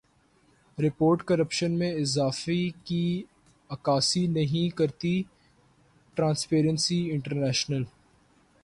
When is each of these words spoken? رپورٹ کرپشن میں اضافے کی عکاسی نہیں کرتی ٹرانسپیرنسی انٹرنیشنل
رپورٹ 0.77 1.23
کرپشن 1.23 1.71
میں 1.71 1.91
اضافے 1.93 2.57
کی 2.83 3.23
عکاسی 3.69 4.25
نہیں 4.27 4.75
کرتی 4.77 5.21
ٹرانسپیرنسی 6.17 6.99
انٹرنیشنل 7.11 7.83